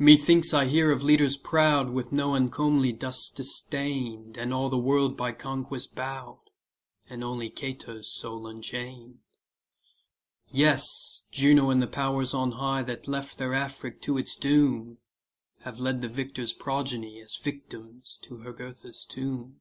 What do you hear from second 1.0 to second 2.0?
leaders proud